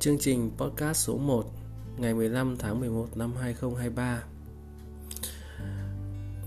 [0.00, 1.44] Chương trình podcast số 1
[1.96, 4.22] ngày 15 tháng 11 năm 2023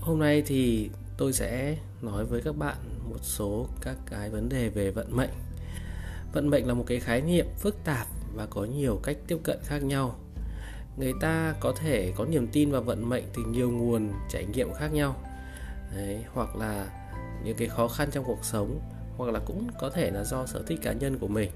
[0.00, 2.76] Hôm nay thì tôi sẽ nói với các bạn
[3.10, 5.30] một số các cái vấn đề về vận mệnh.
[6.32, 9.58] Vận mệnh là một cái khái niệm phức tạp và có nhiều cách tiếp cận
[9.64, 10.18] khác nhau.
[10.96, 14.72] Người ta có thể có niềm tin vào vận mệnh từ nhiều nguồn trải nghiệm
[14.74, 15.16] khác nhau.
[15.96, 16.88] Đấy, Hoặc là
[17.44, 18.80] những cái khó khăn trong cuộc sống.
[19.16, 21.50] Hoặc là cũng có thể là do sở thích cá nhân của mình.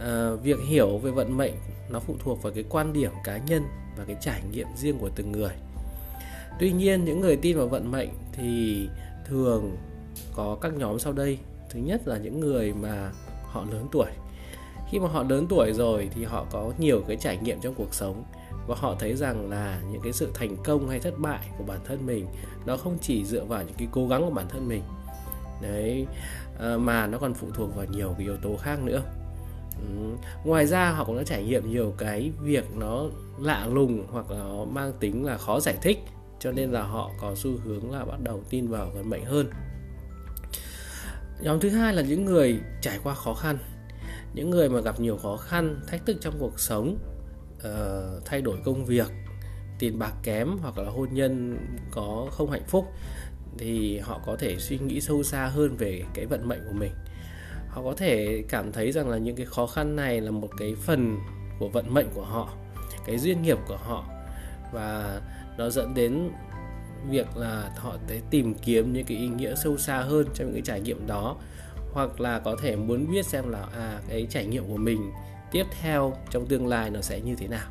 [0.00, 1.54] À, việc hiểu về vận mệnh
[1.90, 3.62] nó phụ thuộc vào cái quan điểm cá nhân
[3.96, 5.52] và cái trải nghiệm riêng của từng người.
[6.58, 8.88] Tuy nhiên những người tin vào vận mệnh thì
[9.26, 9.76] thường
[10.34, 11.38] có các nhóm sau đây.
[11.70, 13.12] Thứ nhất là những người mà
[13.44, 14.10] họ lớn tuổi.
[14.90, 17.94] Khi mà họ lớn tuổi rồi thì họ có nhiều cái trải nghiệm trong cuộc
[17.94, 18.24] sống
[18.66, 21.78] và họ thấy rằng là những cái sự thành công hay thất bại của bản
[21.84, 22.26] thân mình
[22.66, 24.82] nó không chỉ dựa vào những cái cố gắng của bản thân mình
[25.62, 26.06] đấy
[26.58, 29.02] ờ, mà nó còn phụ thuộc vào nhiều cái yếu tố khác nữa
[29.78, 30.16] Ừ.
[30.44, 33.04] ngoài ra họ cũng đã trải nghiệm nhiều cái việc nó
[33.40, 35.98] lạ lùng hoặc là nó mang tính là khó giải thích
[36.40, 39.50] cho nên là họ có xu hướng là bắt đầu tin vào vận mệnh hơn
[41.40, 43.58] nhóm thứ hai là những người trải qua khó khăn
[44.34, 46.98] những người mà gặp nhiều khó khăn thách thức trong cuộc sống
[47.56, 49.06] uh, thay đổi công việc
[49.78, 51.58] tiền bạc kém hoặc là hôn nhân
[51.90, 52.86] có không hạnh phúc
[53.58, 56.92] thì họ có thể suy nghĩ sâu xa hơn về cái vận mệnh của mình.
[57.68, 60.74] Họ có thể cảm thấy rằng là những cái khó khăn này là một cái
[60.74, 61.18] phần
[61.58, 62.48] của vận mệnh của họ,
[63.06, 64.04] cái duyên nghiệp của họ.
[64.72, 65.20] Và
[65.58, 66.30] nó dẫn đến
[67.10, 70.54] việc là họ sẽ tìm kiếm những cái ý nghĩa sâu xa hơn trong những
[70.54, 71.36] cái trải nghiệm đó.
[71.92, 75.10] Hoặc là có thể muốn biết xem là à cái trải nghiệm của mình
[75.52, 77.68] tiếp theo trong tương lai nó sẽ như thế nào.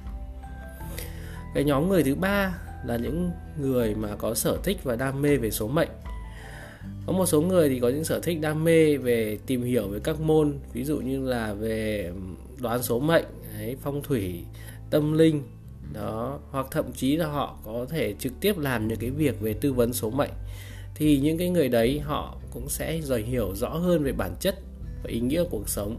[1.54, 2.54] Cái nhóm người thứ ba
[2.86, 5.90] là những người mà có sở thích và đam mê về số mệnh.
[7.06, 10.00] Có một số người thì có những sở thích đam mê về tìm hiểu về
[10.04, 12.12] các môn ví dụ như là về
[12.62, 13.26] đoán số mệnh
[13.58, 14.44] đấy, phong thủy
[14.90, 15.44] tâm linh
[15.94, 19.53] đó hoặc thậm chí là họ có thể trực tiếp làm những cái việc về
[19.53, 20.31] tư vấn số mệnh.
[20.96, 24.56] Thì những cái người đấy họ cũng sẽ rồi hiểu rõ hơn về bản chất
[25.03, 25.98] và ý nghĩa của cuộc sống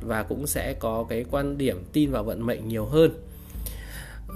[0.00, 3.10] và cũng sẽ có cái quan điểm tin vào vận mệnh nhiều hơn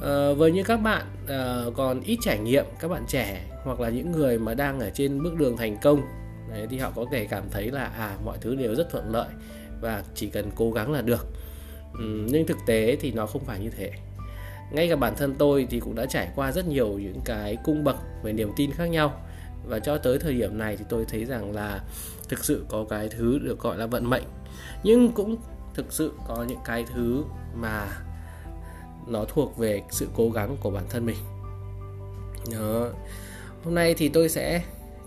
[0.03, 3.89] à, với những các bạn à, còn ít trải nghiệm các bạn trẻ hoặc là
[3.89, 6.03] những người mà đang ở trên bước đường thành công
[6.51, 9.29] đấy, thì họ có thể cảm thấy là à mọi thứ đều rất thuận lợi
[9.81, 11.27] và chỉ cần cố gắng là được.
[11.99, 13.91] Ừ, nhưng thực tế thì nó không phải như thế.
[14.73, 17.85] Ngay cả bản thân tôi thì cũng đã trải qua rất nhiều những cái cung
[17.85, 19.21] bậc về niềm tin khác nhau
[19.67, 21.81] và cho tới thời điểm này thì tôi thấy rằng là
[22.29, 24.25] thực sự có cái thứ được gọi là vận mệnh.
[24.83, 25.37] Nhưng cũng
[25.75, 27.25] thực sự có những cái thứ
[27.55, 27.87] mà
[29.07, 31.17] nó thuộc về sự cố gắng của bản thân mình.
[32.53, 32.89] Đó.
[33.65, 34.63] hôm nay thì tôi sẽ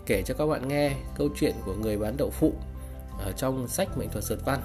[0.06, 2.52] kể cho các bạn nghe câu chuyện của người bán đậu phụ
[3.18, 4.60] ở trong sách mệnh thuật sượt văn.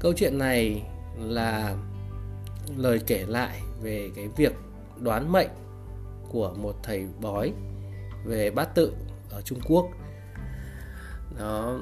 [0.00, 0.82] Câu chuyện này
[1.18, 1.76] là
[2.76, 4.52] lời kể lại về cái việc
[5.00, 5.48] đoán mệnh
[6.28, 7.52] của một thầy bói
[8.24, 8.92] về bát tự
[9.30, 9.86] ở Trung Quốc.
[11.38, 11.78] Đó.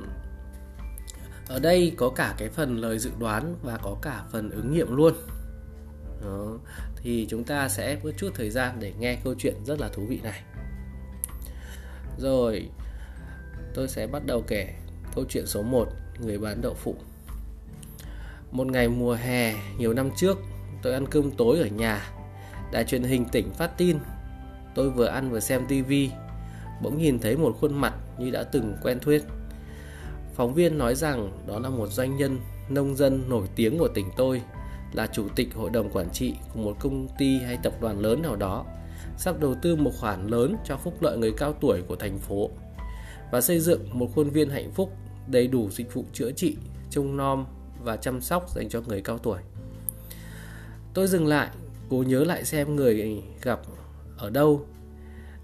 [1.49, 4.97] Ở đây có cả cái phần lời dự đoán và có cả phần ứng nghiệm
[4.97, 5.15] luôn
[6.25, 6.59] đó.
[6.97, 10.03] thì chúng ta sẽ có chút thời gian để nghe câu chuyện rất là thú
[10.09, 10.41] vị này.
[12.19, 12.69] Rồi,
[13.75, 14.75] tôi sẽ bắt đầu kể
[15.15, 15.89] câu chuyện số 1
[16.21, 16.97] người bán đậu phụ.
[18.51, 20.39] Một ngày mùa hè, nhiều năm trước,
[20.83, 22.11] tôi ăn cơm tối ở nhà.
[22.73, 23.99] Đài truyền hình tỉnh phát tin.
[24.75, 26.11] Tôi vừa ăn vừa xem tivi
[26.83, 29.23] bỗng nhìn thấy một khuôn mặt như đã từng quen thuyết
[30.35, 34.11] phóng viên nói rằng đó là một doanh nhân nông dân nổi tiếng của tỉnh
[34.17, 34.43] tôi
[34.95, 38.23] là chủ tịch hội đồng quản trị của một công ty hay tập đoàn lớn
[38.23, 38.65] nào đó
[39.17, 42.51] sắp đầu tư một khoản lớn cho phúc lợi người cao tuổi của thành phố
[43.33, 44.93] và xây dựng một khuôn viên hạnh phúc
[45.27, 46.57] đầy đủ dịch vụ chữa trị,
[46.91, 47.47] trông nom
[47.85, 49.39] và chăm sóc dành cho người cao tuổi.
[50.95, 51.49] Tôi dừng lại,
[51.89, 53.61] cố nhớ lại xem người gặp
[54.19, 54.67] ở đâu.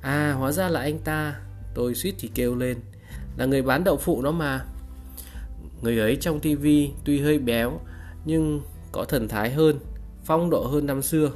[0.00, 1.41] À, hóa ra là anh ta,
[1.75, 2.78] tôi suýt thì kêu lên,
[3.37, 4.65] là người bán đậu phụ đó mà.
[5.83, 7.80] Người ấy trong tivi tuy hơi béo
[8.24, 9.78] nhưng có thần thái hơn,
[10.25, 11.31] phong độ hơn năm xưa.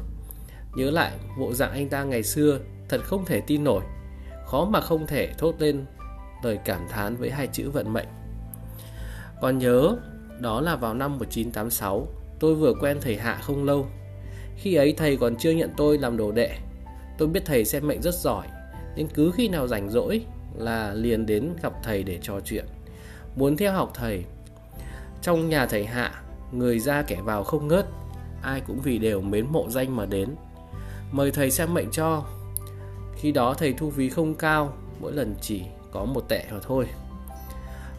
[0.76, 2.58] Nhớ lại bộ dạng anh ta ngày xưa
[2.88, 3.84] thật không thể tin nổi,
[4.46, 5.84] khó mà không thể thốt lên
[6.42, 8.08] lời cảm thán với hai chữ vận mệnh.
[9.40, 9.96] Còn nhớ,
[10.40, 12.06] đó là vào năm 1986,
[12.40, 13.86] tôi vừa quen thầy Hạ không lâu.
[14.56, 16.58] Khi ấy thầy còn chưa nhận tôi làm đồ đệ.
[17.18, 18.46] Tôi biết thầy xem mệnh rất giỏi,
[18.96, 20.24] nên cứ khi nào rảnh rỗi
[20.54, 22.64] là liền đến gặp thầy để trò chuyện.
[23.36, 24.24] Muốn theo học thầy.
[25.22, 26.22] Trong nhà thầy Hạ,
[26.58, 27.86] người ra kẻ vào không ngớt,
[28.42, 30.28] ai cũng vì đều mến mộ danh mà đến.
[31.12, 32.24] Mời thầy xem mệnh cho.
[33.16, 35.62] Khi đó thầy thu phí không cao, mỗi lần chỉ
[35.94, 36.86] có một tệ mà thôi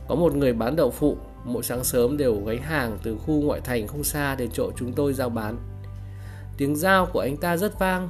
[0.08, 3.62] Có một người bán đậu phụ Mỗi sáng sớm đều gánh hàng từ khu ngoại
[3.62, 5.58] thành không xa đến chỗ chúng tôi giao bán
[6.58, 8.10] Tiếng giao của anh ta rất vang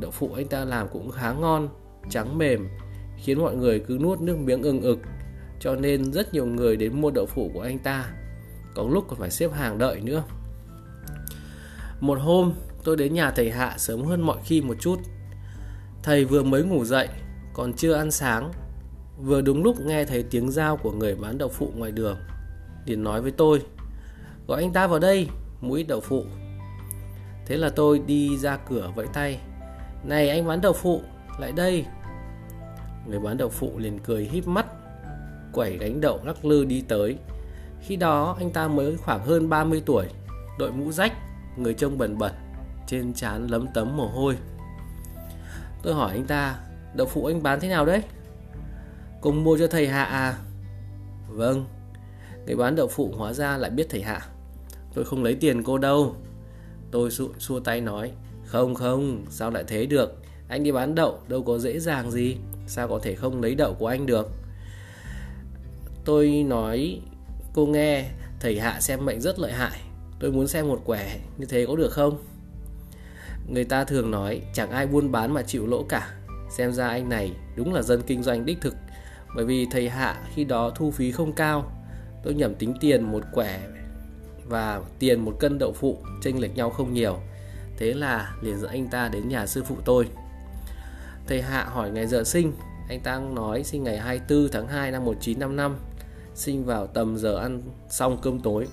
[0.00, 1.68] Đậu phụ anh ta làm cũng khá ngon
[2.10, 2.68] Trắng mềm
[3.16, 4.98] Khiến mọi người cứ nuốt nước miếng ưng ực
[5.60, 8.10] Cho nên rất nhiều người đến mua đậu phụ của anh ta
[8.74, 10.22] có lúc còn phải xếp hàng đợi nữa.
[12.00, 12.52] Một hôm,
[12.84, 14.98] tôi đến nhà thầy Hạ sớm hơn mọi khi một chút.
[16.02, 17.08] Thầy vừa mới ngủ dậy,
[17.54, 18.52] Còn chưa ăn sáng.
[19.18, 22.16] Vừa đúng lúc nghe thấy tiếng dao của người bán đậu phụ ngoài đường,
[22.86, 23.62] liền nói với tôi,
[24.46, 25.28] Gọi anh ta vào đây,
[25.60, 26.24] Mũi đậu phụ.
[27.46, 29.38] Thế là tôi đi ra cửa vẫy tay,
[30.04, 31.02] Này anh bán đậu phụ,
[31.38, 31.84] Lại đây.
[33.08, 34.66] Người bán đậu phụ liền cười híp mắt,
[35.52, 37.16] Quẩy gánh đậu lắc lư đi tới.
[37.86, 40.06] Khi đó anh ta mới khoảng hơn 30 tuổi
[40.58, 41.12] Đội mũ rách
[41.56, 42.32] Người trông bẩn bẩn
[42.86, 44.36] Trên trán lấm tấm mồ hôi.
[45.82, 46.58] Tôi hỏi anh ta
[46.94, 48.02] Đậu phụ anh bán thế nào đấy?
[49.20, 50.38] Cùng mua cho thầy Hạ à.
[51.28, 51.64] Vâng.
[52.46, 54.20] Người bán đậu phụ hóa ra lại biết thầy Hạ.
[54.94, 56.16] Tôi không lấy tiền cô đâu.
[56.90, 58.12] Tôi xua, xua tay nói
[58.44, 60.16] Không không sao lại thế được?
[60.48, 63.74] Anh đi bán đậu đâu có dễ dàng gì Sao có thể không lấy đậu
[63.74, 64.30] của anh được?
[66.04, 67.00] Tôi nói
[67.54, 68.10] Cô nghe
[68.40, 69.80] Thầy Hạ xem mệnh rất lợi hại.
[70.20, 72.24] Tôi muốn xem một quẻ như thế có được không?
[73.48, 76.14] Người ta thường nói Chẳng ai buôn bán mà chịu lỗ cả.
[76.50, 78.74] Xem ra anh này đúng là dân kinh doanh đích thực.
[79.36, 81.72] Bởi vì thầy Hạ khi đó thu phí không cao.
[82.22, 83.60] Tôi nhầm tính tiền một quẻ
[84.48, 87.18] và tiền một cân đậu phụ chênh lệch nhau không nhiều.
[87.76, 90.08] Thế là liền dẫn anh ta đến nhà sư phụ tôi.
[91.26, 92.52] Thầy Hạ hỏi ngày giờ sinh,
[92.88, 95.76] anh ta nói sinh ngày 24 tháng 2 năm 1955,
[96.34, 98.66] sinh vào tầm giờ ăn xong cơm tối.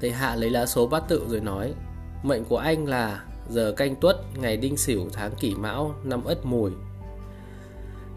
[0.00, 1.74] Thầy Hạ lấy lá số bát tự rồi nói,
[2.22, 6.46] mệnh của anh là giờ canh tuất, ngày đinh sửu, tháng kỷ mão, năm ất
[6.46, 6.70] mùi.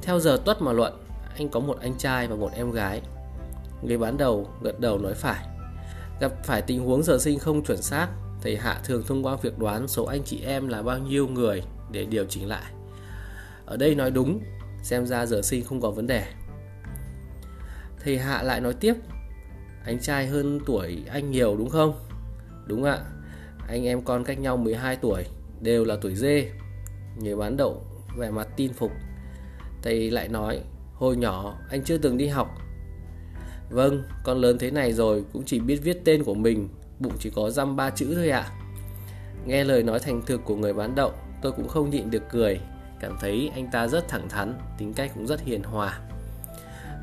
[0.02, 0.94] Theo giờ tuất mà luận,
[1.36, 3.02] anh có một anh trai và một em gái.
[3.82, 5.46] Người bán đầu gật đầu nói phải.
[6.20, 8.08] Gặp phải tình huống giờ sinh không chuẩn xác,
[8.42, 11.64] thầy Hạ thường thông qua việc đoán số anh chị em là bao nhiêu người
[11.92, 12.72] để điều chỉnh lại.
[13.66, 14.40] Ở đây nói đúng,
[14.84, 16.26] xem ra giờ sinh không có vấn đề.
[18.06, 18.94] Thầy Hạ lại nói tiếp,
[19.86, 22.00] anh trai hơn tuổi anh nhiều đúng không?
[22.66, 23.00] Đúng ạ,
[23.68, 25.24] anh em con cách nhau 12 tuổi,
[25.62, 26.52] đều là tuổi dê.
[27.18, 27.84] Người bán đậu
[28.18, 28.92] vẻ mặt tin phục.
[29.82, 30.60] Thầy lại nói,
[30.94, 32.48] hồi nhỏ anh chưa từng đi học
[33.70, 36.70] Vâng, con lớn thế này rồi cũng chỉ biết viết tên của mình,
[37.00, 38.52] bụng chỉ có dăm ba chữ thôi ạ.
[39.46, 41.12] Nghe lời nói thành thực của người bán đậu,
[41.42, 42.60] tôi cũng không nhịn được cười,
[43.00, 46.00] cảm thấy anh ta rất thẳng thắn, tính cách cũng rất hiền hòa.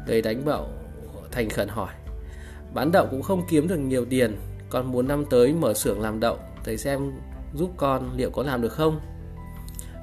[0.07, 0.69] Người đánh bậu
[1.33, 1.93] thành khẩn hỏi,
[2.75, 4.37] bán đậu cũng không kiếm được nhiều tiền,
[4.71, 7.13] con muốn năm tới mở xưởng làm đậu, thầy xem
[7.55, 9.01] giúp con liệu có làm được không?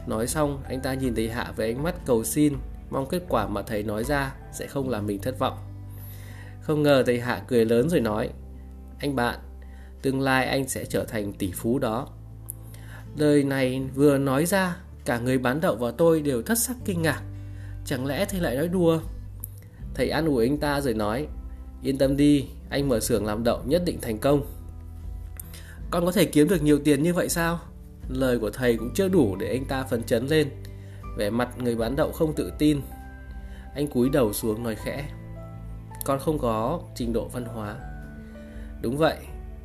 [0.08, 2.54] Nói xong, anh ta nhìn thầy Hạ với ánh mắt cầu xin,
[2.90, 5.58] mong kết quả mà thầy nói ra sẽ không làm mình thất vọng.
[6.62, 8.30] Không ngờ thầy Hạ cười lớn rồi nói
[9.00, 9.40] Anh bạn,
[10.02, 12.08] tương lai anh sẽ trở thành tỷ phú đó
[13.18, 17.02] Lời này vừa nói ra Cả người bán đậu và tôi đều thất sắc kinh
[17.02, 17.22] ngạc
[17.86, 19.00] Chẳng lẽ thầy lại nói đùa
[19.94, 21.28] Thầy an ủi anh ta rồi nói
[21.84, 24.46] Yên tâm đi, anh mở xưởng làm đậu nhất định thành công.
[25.92, 27.60] Con có thể kiếm được nhiều tiền như vậy sao?
[28.10, 30.50] Lời của thầy cũng chưa đủ để anh ta phấn chấn lên.
[31.18, 32.82] Vẻ mặt người bán đậu không tự tin.
[33.76, 35.10] Anh cúi đầu xuống nói khẽ
[36.06, 37.76] con không có trình độ văn hóa.
[38.82, 39.18] Đúng vậy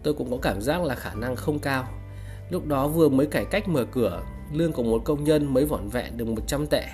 [0.02, 1.88] tôi cũng có cảm giác là khả năng không cao.
[2.50, 5.88] Lúc đó vừa mới cải cách mở cửa lương của một công nhân mới vỏn
[5.88, 6.84] vẹn được 100 tệ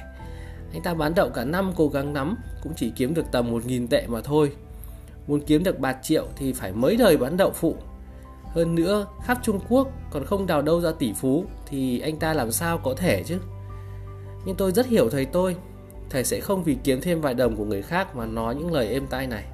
[0.73, 3.87] anh ta bán đậu cả năm, cố gắng lắm cũng chỉ kiếm được tầm 1.000
[3.87, 4.53] tệ mà thôi.
[5.27, 7.77] Muốn kiếm được bạc triệu thì phải mấy đời bán đậu phụ.
[8.45, 12.35] Hơn nữa, khắp Trung Quốc còn không đào đâu ra tỷ phú, thì anh ta
[12.35, 13.39] làm sao có thể chứ?
[14.45, 15.57] Nhưng tôi rất hiểu thầy tôi.
[16.11, 18.89] Thầy sẽ không vì kiếm thêm vài đồng của người khác mà nói những lời
[18.89, 19.45] êm tai này.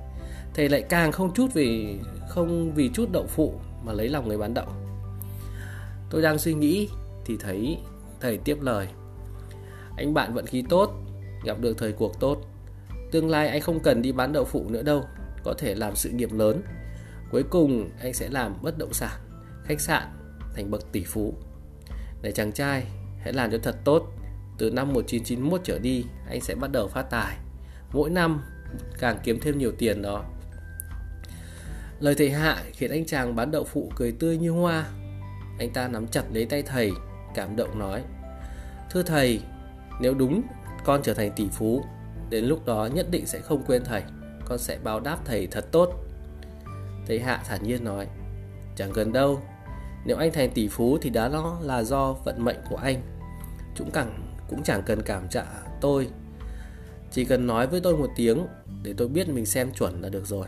[0.55, 3.55] Thầy lại càng không chút vì, không vì chút đậu phụ
[3.85, 4.67] mà lấy lòng người bán đậu.
[6.11, 6.89] Tôi đang suy nghĩ
[7.25, 7.79] thì thấy
[8.21, 8.89] thầy tiếp lời.
[9.97, 10.93] Anh bạn vận khí tốt
[11.47, 12.39] gặp được thời cuộc tốt
[13.13, 15.05] tương lai anh không cần đi bán đậu phụ nữa đâu
[15.45, 16.63] có thể làm sự nghiệp lớn
[17.31, 19.21] cuối cùng anh sẽ làm bất động sản
[19.65, 20.03] khách sạn
[20.55, 21.35] thành bậc tỷ phú
[22.23, 22.87] này chàng trai
[23.21, 24.17] hãy làm cho thật tốt
[24.59, 27.37] từ năm 1991 trở đi, anh sẽ bắt đầu phát tài.
[27.93, 28.43] Mỗi năm
[28.99, 30.25] càng kiếm thêm nhiều tiền đó.
[32.01, 34.85] Lời thầy Hạ khiến anh chàng bán đậu phụ cười tươi như hoa.
[35.59, 36.93] Anh ta nắm chặt lấy tay thầy,
[37.35, 38.03] cảm động nói:
[38.91, 39.41] "Thưa thầy,
[40.01, 40.43] nếu đúng
[40.87, 41.85] con trở thành tỷ phú,
[42.31, 44.03] đến lúc đó nhất định sẽ không quên thầy,
[44.45, 45.95] con sẽ báo đáp thầy thật tốt."
[47.07, 48.07] Thầy Hạ thản nhiên nói:
[48.77, 49.41] "Chẳng cần đâu,
[50.07, 53.03] nếu anh thành tỷ phú thì đã đó là do vận mệnh của anh.
[53.75, 55.47] Chúng cẳng cũng chẳng cần cảm tạ
[55.81, 56.09] tôi
[57.11, 58.47] chỉ cần nói với tôi một tiếng
[58.83, 60.47] để tôi biết mình xem chuẩn là được rồi.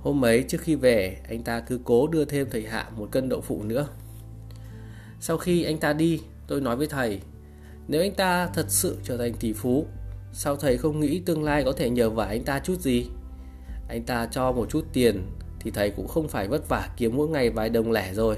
[0.00, 3.28] Hôm ấy trước khi về, anh ta cứ cố đưa thêm thầy Hạ một cân
[3.28, 3.88] đậu phụ nữa.
[5.20, 7.20] Sau khi anh ta đi, tôi nói với thầy,
[7.88, 9.86] nếu anh ta thật sự trở thành tỷ phú,
[10.32, 13.06] sao thầy không nghĩ tương lai có thể nhờ vả anh ta chút gì?
[13.88, 15.26] Anh ta cho một chút tiền
[15.60, 18.36] thì thầy cũng không phải vất vả kiếm mỗi ngày vài đồng lẻ rồi.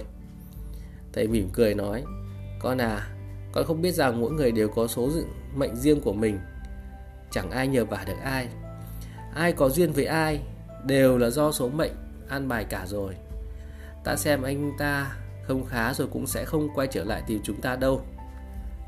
[1.13, 2.05] Thầy mỉm cười nói,
[2.61, 3.09] con à,
[3.53, 5.11] con không biết rằng mỗi người đều có số
[5.55, 6.39] mệnh riêng của mình.
[7.31, 8.49] Chẳng ai nhờ vả được ai.
[9.35, 10.41] Ai có duyên với ai
[10.85, 11.93] đều là do số mệnh
[12.29, 13.15] an bài cả rồi.
[14.05, 17.61] Ta xem anh ta không khá rồi cũng sẽ không quay trở lại tìm chúng
[17.61, 18.03] ta đâu.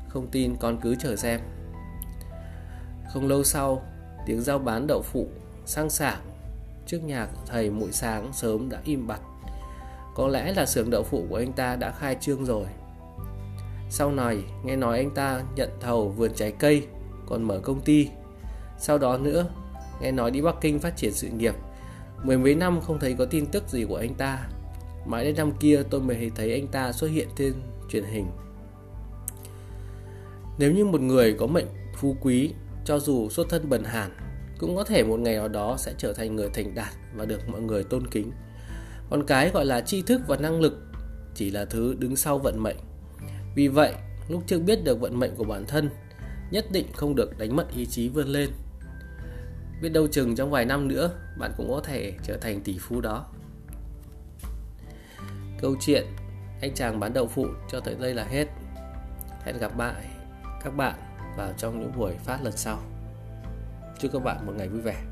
[0.09, 1.39] Không tin con cứ chờ xem.
[3.13, 3.81] Không lâu sau,
[4.25, 5.27] tiếng giao bán đậu phụ
[5.65, 6.19] sang sảng
[6.85, 9.19] trước nhà thầy mỗi sáng sớm đã im bặt.
[10.15, 12.65] Có lẽ là xưởng đậu phụ của anh ta đã khai trương rồi.
[13.89, 16.87] Sau này, nghe nói anh ta nhận thầu vườn trái cây,
[17.27, 18.09] còn mở công ty.
[18.77, 19.45] Sau đó nữa,
[20.01, 21.55] nghe nói đi Bắc Kinh phát triển sự nghiệp.
[22.23, 24.49] Mười mấy năm không thấy có tin tức gì của anh ta.
[25.05, 27.53] Mãi đến năm kia tôi mới thấy anh ta xuất hiện trên
[27.89, 28.27] truyền hình.
[30.59, 32.53] Nếu như một người có mệnh phú quý,
[32.85, 34.11] cho dù xuất thân bần hàn,
[34.57, 37.49] cũng có thể một ngày nào đó sẽ trở thành người thành đạt và được
[37.49, 38.31] mọi người tôn kính.
[39.09, 40.73] Còn cái gọi là tri thức và năng lực
[41.35, 42.77] chỉ là thứ đứng sau vận mệnh.
[43.55, 43.93] Vì vậy,
[44.29, 45.89] lúc chưa biết được vận mệnh của bản thân,
[46.51, 48.49] nhất định không được đánh mất ý chí vươn lên.
[49.81, 53.01] Biết đâu chừng trong vài năm nữa, bạn cũng có thể trở thành tỷ phú
[53.01, 53.25] đó.
[55.61, 56.05] Câu chuyện
[56.61, 58.45] anh chàng bán đậu phụ cho tới đây là hết.
[59.45, 60.18] Hẹn gặp lại
[60.63, 60.95] các bạn
[61.37, 62.79] vào trong những buổi phát lần sau.
[63.99, 65.03] Chúc các bạn một ngày vui vẻ.